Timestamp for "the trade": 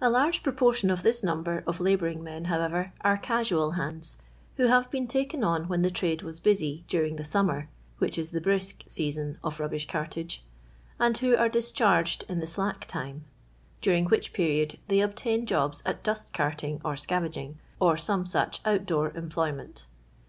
5.82-6.22